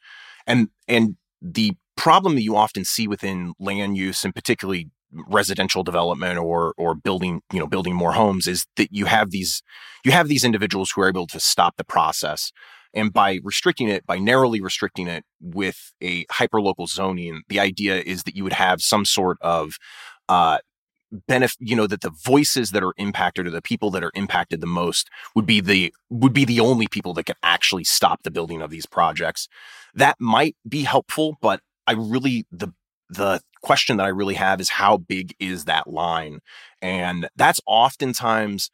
And 0.48 0.70
and 0.88 1.18
the 1.42 1.74
problem 1.98 2.36
that 2.36 2.42
you 2.42 2.56
often 2.56 2.86
see 2.86 3.08
within 3.08 3.54
land 3.60 3.98
use 3.98 4.24
and 4.24 4.34
particularly 4.34 4.90
residential 5.28 5.84
development 5.84 6.38
or 6.38 6.74
or 6.78 6.94
building 6.96 7.42
you 7.52 7.60
know 7.60 7.68
building 7.68 7.96
more 7.96 8.14
homes 8.14 8.48
is 8.48 8.66
that 8.76 8.90
you 8.92 9.06
have 9.06 9.32
these 9.32 9.62
you 10.04 10.12
have 10.12 10.28
these 10.28 10.44
individuals 10.44 10.92
who 10.92 11.02
are 11.02 11.08
able 11.08 11.28
to 11.28 11.40
stop 11.40 11.78
the 11.78 11.84
process 11.84 12.52
and 12.96 13.12
by 13.14 13.40
restricting 13.44 13.90
it, 13.90 14.06
by 14.06 14.18
narrowly 14.18 14.62
restricting 14.62 15.08
it 15.08 15.24
with 15.42 15.94
a 16.02 16.26
hyperlocal 16.26 16.88
zoning, 16.88 17.44
the 17.50 17.60
idea 17.60 18.02
is 18.02 18.24
that 18.24 18.36
you 18.36 18.44
would 18.44 18.54
have 18.54 18.82
some 18.82 19.06
sort 19.06 19.38
of 19.42 19.78
uh, 20.30 20.58
benefit 21.28 21.58
you 21.60 21.76
know 21.76 21.88
that 21.88 22.02
the 22.02 22.10
voices 22.10 22.72
that 22.72 22.84
are 22.84 22.94
impacted 22.98 23.46
or 23.46 23.52
the 23.52 23.62
people 23.62 23.92
that 23.92 24.04
are 24.04 24.12
impacted 24.16 24.60
the 24.60 24.68
most 24.68 25.10
would 25.36 25.46
be 25.46 25.62
the 25.62 25.94
would 26.10 26.34
be 26.34 26.46
the 26.46 26.60
only 26.60 26.88
people 26.88 27.14
that 27.14 27.26
can 27.26 27.36
actually 27.44 27.84
stop 27.84 28.24
the 28.24 28.32
building 28.32 28.62
of 28.62 28.70
these 28.70 28.86
projects. 28.86 29.48
That 29.94 30.16
might 30.20 30.56
be 30.68 30.84
helpful 30.84 31.38
but 31.42 31.62
i 31.88 31.94
really 31.94 32.46
the 32.52 32.70
the 33.10 33.40
question 33.62 33.98
that 33.98 34.06
i 34.06 34.10
really 34.10 34.34
have 34.34 34.60
is 34.60 34.70
how 34.70 34.98
big 34.98 35.36
is 35.40 35.66
that 35.66 35.88
line? 35.88 36.40
And 36.82 37.30
that's 37.36 37.60
oftentimes 37.68 38.70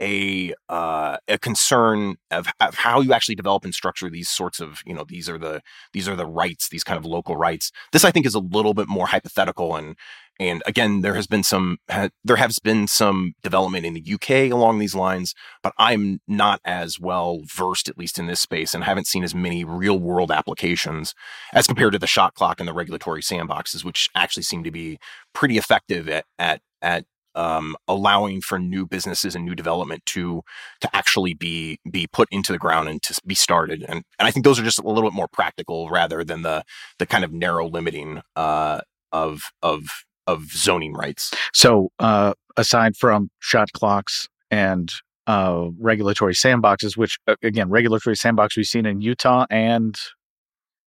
a 0.00 0.54
uh, 0.68 1.16
a 1.28 1.38
concern 1.38 2.16
of, 2.30 2.48
of, 2.60 2.74
how 2.74 3.00
you 3.00 3.12
actually 3.12 3.34
develop 3.34 3.64
and 3.64 3.74
structure 3.74 4.10
these 4.10 4.28
sorts 4.28 4.60
of 4.60 4.80
you 4.84 4.94
know 4.94 5.04
these 5.08 5.28
are 5.28 5.38
the 5.38 5.60
these 5.92 6.08
are 6.08 6.16
the 6.16 6.26
rights 6.26 6.68
these 6.68 6.84
kind 6.84 6.98
of 6.98 7.04
local 7.04 7.36
rights. 7.36 7.70
This 7.92 8.04
i 8.04 8.10
think 8.10 8.26
is 8.26 8.34
a 8.34 8.40
little 8.40 8.74
bit 8.74 8.88
more 8.88 9.06
hypothetical 9.06 9.76
and 9.76 9.96
and 10.40 10.62
again 10.66 11.00
there 11.02 11.14
has 11.14 11.26
been 11.26 11.42
some 11.42 11.78
ha, 11.90 12.08
there 12.24 12.36
has 12.36 12.58
been 12.58 12.86
some 12.86 13.34
development 13.42 13.86
in 13.86 13.94
the 13.94 14.14
uk 14.14 14.30
along 14.30 14.78
these 14.78 14.94
lines 14.94 15.34
but 15.62 15.72
i'm 15.78 16.20
not 16.26 16.60
as 16.64 16.98
well 16.98 17.40
versed 17.44 17.88
at 17.88 17.98
least 17.98 18.18
in 18.18 18.26
this 18.26 18.40
space 18.40 18.74
and 18.74 18.84
haven't 18.84 19.06
seen 19.06 19.24
as 19.24 19.34
many 19.34 19.64
real 19.64 19.98
world 19.98 20.30
applications 20.30 21.14
as 21.52 21.66
compared 21.66 21.92
to 21.92 21.98
the 21.98 22.06
shot 22.06 22.34
clock 22.34 22.58
and 22.58 22.68
the 22.68 22.74
regulatory 22.74 23.22
sandboxes 23.22 23.84
which 23.84 24.08
actually 24.14 24.42
seem 24.42 24.64
to 24.64 24.70
be 24.70 24.98
pretty 25.32 25.56
effective 25.56 26.08
at 26.08 26.24
at 26.38 26.60
at 26.82 27.04
um, 27.34 27.76
allowing 27.88 28.40
for 28.40 28.58
new 28.58 28.86
businesses 28.86 29.34
and 29.34 29.44
new 29.44 29.54
development 29.54 30.04
to 30.06 30.42
to 30.80 30.96
actually 30.96 31.34
be 31.34 31.78
be 31.90 32.06
put 32.06 32.28
into 32.30 32.52
the 32.52 32.58
ground 32.58 32.88
and 32.88 33.02
to 33.02 33.14
be 33.26 33.34
started. 33.34 33.84
And 33.88 34.04
and 34.18 34.28
I 34.28 34.30
think 34.30 34.44
those 34.44 34.58
are 34.58 34.64
just 34.64 34.78
a 34.78 34.86
little 34.86 35.08
bit 35.08 35.14
more 35.14 35.28
practical 35.28 35.88
rather 35.90 36.24
than 36.24 36.42
the 36.42 36.64
the 36.98 37.06
kind 37.06 37.24
of 37.24 37.32
narrow 37.32 37.68
limiting 37.68 38.22
uh, 38.36 38.80
of 39.12 39.52
of 39.62 40.04
of 40.26 40.50
zoning 40.52 40.94
rights. 40.94 41.32
So 41.52 41.90
uh, 41.98 42.34
aside 42.56 42.96
from 42.96 43.30
shot 43.40 43.72
clocks 43.72 44.28
and 44.50 44.90
uh, 45.26 45.68
regulatory 45.78 46.34
sandboxes, 46.34 46.96
which 46.96 47.18
again, 47.42 47.70
regulatory 47.70 48.16
sandbox 48.16 48.56
we've 48.56 48.66
seen 48.66 48.86
in 48.86 49.00
Utah 49.00 49.46
and 49.50 49.96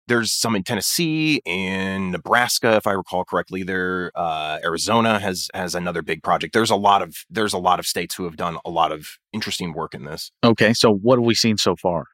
there's 0.07 0.31
some 0.31 0.55
in 0.55 0.63
Tennessee, 0.63 1.41
in 1.45 2.11
Nebraska, 2.11 2.75
if 2.75 2.87
I 2.87 2.91
recall 2.91 3.25
correctly. 3.25 3.63
There, 3.63 4.11
uh, 4.15 4.59
Arizona 4.63 5.19
has 5.19 5.49
has 5.53 5.75
another 5.75 6.01
big 6.01 6.23
project. 6.23 6.53
There's 6.53 6.71
a 6.71 6.75
lot 6.75 7.01
of 7.01 7.17
there's 7.29 7.53
a 7.53 7.57
lot 7.57 7.79
of 7.79 7.85
states 7.85 8.15
who 8.15 8.23
have 8.23 8.37
done 8.37 8.57
a 8.65 8.69
lot 8.69 8.91
of 8.91 9.17
interesting 9.33 9.73
work 9.73 9.93
in 9.93 10.05
this. 10.05 10.31
Okay, 10.43 10.73
so 10.73 10.91
what 10.91 11.19
have 11.19 11.25
we 11.25 11.35
seen 11.35 11.57
so 11.57 11.75
far? 11.75 12.05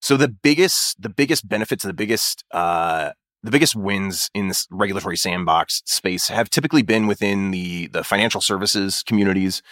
So 0.00 0.16
the 0.16 0.28
biggest 0.28 1.00
the 1.00 1.08
biggest 1.08 1.48
benefits, 1.48 1.84
the 1.84 1.92
biggest 1.92 2.44
uh, 2.50 3.10
the 3.42 3.50
biggest 3.50 3.76
wins 3.76 4.30
in 4.34 4.48
this 4.48 4.66
regulatory 4.70 5.16
sandbox 5.16 5.82
space 5.84 6.28
have 6.28 6.48
typically 6.48 6.82
been 6.82 7.06
within 7.06 7.50
the 7.50 7.88
the 7.88 8.02
financial 8.02 8.40
services 8.40 9.02
communities. 9.02 9.62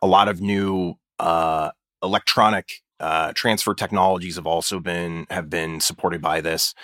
A 0.00 0.06
lot 0.06 0.28
of 0.28 0.40
new 0.40 0.94
uh, 1.18 1.70
electronic 2.02 2.82
uh, 3.00 3.32
transfer 3.34 3.74
technologies 3.74 4.36
have 4.36 4.46
also 4.46 4.80
been 4.80 5.26
have 5.30 5.48
been 5.48 5.80
supported 5.80 6.20
by 6.20 6.40
this. 6.40 6.74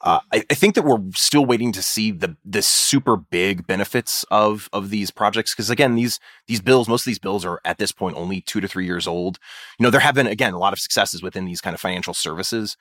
Uh, 0.00 0.20
I, 0.32 0.44
I, 0.50 0.54
think 0.54 0.74
that 0.74 0.84
we're 0.84 1.00
still 1.14 1.46
waiting 1.46 1.72
to 1.72 1.82
see 1.82 2.10
the 2.10 2.36
the 2.44 2.60
super 2.60 3.16
big 3.16 3.66
benefits 3.66 4.24
of 4.30 4.68
of 4.72 4.90
these 4.90 5.10
projects 5.10 5.54
because 5.54 5.70
again 5.70 5.94
these 5.94 6.20
these 6.46 6.60
bills 6.60 6.88
most 6.88 7.02
of 7.02 7.06
these 7.06 7.18
bills 7.18 7.44
are 7.44 7.60
at 7.64 7.78
this 7.78 7.92
point 7.92 8.16
only 8.16 8.42
two 8.42 8.60
to 8.60 8.68
three 8.68 8.84
years 8.84 9.06
old. 9.06 9.38
You 9.78 9.84
know 9.84 9.90
there 9.90 10.00
have 10.00 10.14
been 10.14 10.26
again 10.26 10.52
a 10.52 10.58
lot 10.58 10.74
of 10.74 10.80
successes 10.80 11.22
within 11.22 11.46
these 11.46 11.62
kind 11.62 11.72
of 11.72 11.80
financial 11.80 12.12
services, 12.12 12.76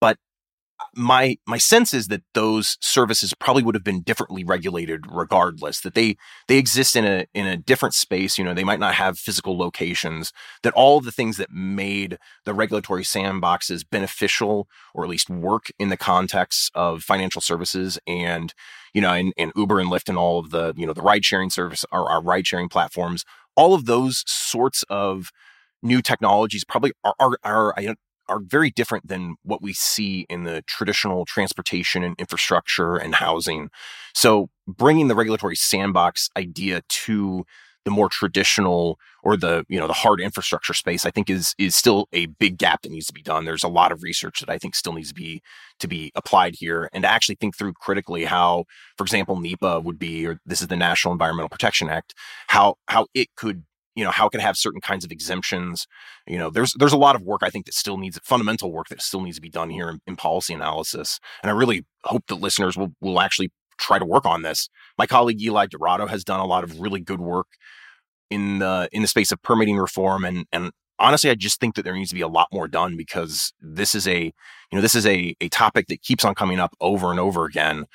but 0.00 0.18
my 0.94 1.36
my 1.46 1.58
sense 1.58 1.92
is 1.92 2.08
that 2.08 2.22
those 2.34 2.76
services 2.80 3.34
probably 3.34 3.62
would 3.62 3.74
have 3.74 3.84
been 3.84 4.02
differently 4.02 4.44
regulated 4.44 5.04
regardless 5.10 5.80
that 5.80 5.94
they 5.94 6.16
they 6.46 6.56
exist 6.56 6.96
in 6.96 7.04
a 7.04 7.26
in 7.34 7.46
a 7.46 7.56
different 7.56 7.94
space 7.94 8.38
you 8.38 8.44
know 8.44 8.54
they 8.54 8.64
might 8.64 8.80
not 8.80 8.94
have 8.94 9.18
physical 9.18 9.56
locations 9.58 10.32
that 10.62 10.72
all 10.74 11.00
the 11.00 11.12
things 11.12 11.36
that 11.36 11.50
made 11.50 12.18
the 12.44 12.54
regulatory 12.54 13.02
sandboxes 13.02 13.84
beneficial 13.88 14.68
or 14.94 15.04
at 15.04 15.10
least 15.10 15.30
work 15.30 15.66
in 15.78 15.88
the 15.88 15.96
context 15.96 16.70
of 16.74 17.02
financial 17.02 17.40
services 17.40 17.98
and 18.06 18.54
you 18.94 19.00
know 19.00 19.12
and, 19.12 19.32
and 19.36 19.52
uber 19.56 19.80
and 19.80 19.90
lyft 19.90 20.08
and 20.08 20.18
all 20.18 20.38
of 20.38 20.50
the 20.50 20.74
you 20.76 20.86
know 20.86 20.92
the 20.92 21.02
ride 21.02 21.24
sharing 21.24 21.50
service 21.50 21.84
our, 21.90 22.08
our 22.08 22.22
ride 22.22 22.46
sharing 22.46 22.68
platforms 22.68 23.24
all 23.56 23.74
of 23.74 23.86
those 23.86 24.22
sorts 24.26 24.84
of 24.88 25.30
new 25.82 26.02
technologies 26.02 26.64
probably 26.64 26.92
are, 27.04 27.14
are, 27.18 27.38
are 27.44 27.74
are 28.28 28.40
very 28.40 28.70
different 28.70 29.08
than 29.08 29.36
what 29.42 29.62
we 29.62 29.72
see 29.72 30.26
in 30.28 30.44
the 30.44 30.62
traditional 30.66 31.24
transportation 31.24 32.02
and 32.02 32.14
infrastructure 32.18 32.96
and 32.96 33.14
housing. 33.14 33.70
So 34.14 34.50
bringing 34.66 35.08
the 35.08 35.14
regulatory 35.14 35.56
sandbox 35.56 36.28
idea 36.36 36.82
to 36.88 37.44
the 37.84 37.90
more 37.94 38.10
traditional 38.10 38.98
or 39.22 39.34
the 39.34 39.64
you 39.68 39.78
know 39.78 39.86
the 39.86 39.94
hard 39.94 40.20
infrastructure 40.20 40.74
space 40.74 41.06
i 41.06 41.10
think 41.10 41.30
is 41.30 41.54
is 41.56 41.74
still 41.74 42.06
a 42.12 42.26
big 42.26 42.58
gap 42.58 42.82
that 42.82 42.92
needs 42.92 43.06
to 43.06 43.14
be 43.14 43.22
done 43.22 43.46
there's 43.46 43.64
a 43.64 43.68
lot 43.68 43.92
of 43.92 44.02
research 44.02 44.40
that 44.40 44.50
i 44.50 44.58
think 44.58 44.74
still 44.74 44.92
needs 44.92 45.08
to 45.08 45.14
be 45.14 45.40
to 45.80 45.88
be 45.88 46.12
applied 46.14 46.54
here 46.54 46.90
and 46.92 47.02
to 47.02 47.08
actually 47.08 47.34
think 47.36 47.56
through 47.56 47.72
critically 47.72 48.26
how 48.26 48.64
for 48.98 49.04
example 49.04 49.40
nepa 49.40 49.80
would 49.80 49.98
be 49.98 50.26
or 50.26 50.38
this 50.44 50.60
is 50.60 50.68
the 50.68 50.76
national 50.76 51.12
environmental 51.12 51.48
protection 51.48 51.88
act 51.88 52.14
how 52.48 52.74
how 52.88 53.06
it 53.14 53.28
could 53.36 53.64
you 53.94 54.04
know 54.04 54.10
how 54.10 54.26
it 54.26 54.30
could 54.30 54.40
have 54.40 54.56
certain 54.56 54.80
kinds 54.80 55.04
of 55.04 55.10
exemptions 55.10 55.86
you 56.26 56.38
know 56.38 56.50
there's 56.50 56.72
there's 56.78 56.92
a 56.92 56.98
lot 56.98 57.16
of 57.16 57.22
work 57.22 57.40
i 57.42 57.50
think 57.50 57.66
that 57.66 57.74
still 57.74 57.98
needs 57.98 58.18
fundamental 58.22 58.72
work 58.72 58.88
that 58.88 59.02
still 59.02 59.20
needs 59.20 59.36
to 59.36 59.42
be 59.42 59.50
done 59.50 59.70
here 59.70 59.88
in, 59.88 60.00
in 60.06 60.16
policy 60.16 60.54
analysis 60.54 61.18
and 61.42 61.50
i 61.50 61.54
really 61.54 61.84
hope 62.04 62.24
that 62.28 62.36
listeners 62.36 62.76
will 62.76 62.94
will 63.00 63.20
actually 63.20 63.50
try 63.78 63.98
to 63.98 64.04
work 64.04 64.26
on 64.26 64.42
this. 64.42 64.68
My 64.98 65.06
colleague 65.06 65.40
eli 65.40 65.66
Dourado 65.66 66.08
has 66.08 66.24
done 66.24 66.40
a 66.40 66.46
lot 66.46 66.64
of 66.64 66.80
really 66.80 67.00
good 67.00 67.20
work 67.20 67.46
in 68.28 68.58
the 68.58 68.88
in 68.92 69.02
the 69.02 69.08
space 69.08 69.32
of 69.32 69.40
permitting 69.42 69.78
reform 69.78 70.22
and 70.22 70.44
and 70.52 70.70
honestly 70.98 71.30
i 71.30 71.34
just 71.34 71.60
think 71.60 71.76
that 71.76 71.82
there 71.82 71.94
needs 71.94 72.10
to 72.10 72.14
be 72.14 72.20
a 72.20 72.28
lot 72.28 72.46
more 72.52 72.68
done 72.68 72.94
because 72.94 73.54
this 73.58 73.94
is 73.94 74.06
a 74.06 74.24
you 74.24 74.32
know 74.74 74.82
this 74.82 74.94
is 74.94 75.06
a 75.06 75.34
a 75.40 75.48
topic 75.48 75.86
that 75.86 76.02
keeps 76.02 76.26
on 76.26 76.34
coming 76.34 76.60
up 76.60 76.74
over 76.80 77.10
and 77.10 77.18
over 77.18 77.46
again. 77.46 77.86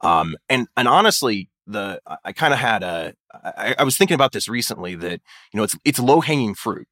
Um 0.00 0.34
and 0.48 0.66
and 0.76 0.88
honestly 0.88 1.50
the 1.66 2.00
i 2.24 2.32
kind 2.32 2.52
of 2.52 2.58
had 2.58 2.82
a 2.82 3.14
I, 3.32 3.74
I 3.78 3.84
was 3.84 3.96
thinking 3.96 4.14
about 4.14 4.32
this 4.32 4.48
recently 4.48 4.94
that 4.96 5.20
you 5.52 5.58
know 5.58 5.62
it's 5.62 5.76
it's 5.84 5.98
low 5.98 6.20
hanging 6.20 6.54
fruit 6.54 6.88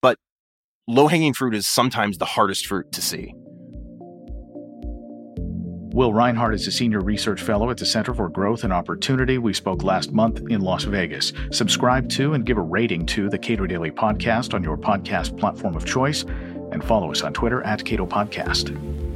but 0.00 0.18
low 0.86 1.06
hanging 1.08 1.34
fruit 1.34 1.54
is 1.54 1.66
sometimes 1.66 2.18
the 2.18 2.26
hardest 2.26 2.66
fruit 2.66 2.92
to 2.92 3.00
see 3.00 3.34
Will 5.94 6.12
Rinehart 6.12 6.54
is 6.54 6.66
a 6.66 6.72
senior 6.72 7.00
research 7.00 7.42
fellow 7.42 7.68
at 7.68 7.76
the 7.76 7.84
Center 7.84 8.14
for 8.14 8.30
Growth 8.30 8.64
and 8.64 8.72
Opportunity. 8.72 9.36
We 9.36 9.52
spoke 9.52 9.82
last 9.82 10.10
month 10.10 10.40
in 10.48 10.62
Las 10.62 10.84
Vegas. 10.84 11.34
Subscribe 11.50 12.08
to 12.10 12.32
and 12.32 12.46
give 12.46 12.56
a 12.56 12.62
rating 12.62 13.04
to 13.06 13.28
the 13.28 13.36
Cato 13.36 13.66
Daily 13.66 13.90
Podcast 13.90 14.54
on 14.54 14.64
your 14.64 14.78
podcast 14.78 15.38
platform 15.38 15.76
of 15.76 15.84
choice, 15.84 16.22
and 16.72 16.82
follow 16.82 17.10
us 17.10 17.20
on 17.20 17.34
Twitter 17.34 17.62
at 17.64 17.84
Cato 17.84 18.06
Podcast. 18.06 19.11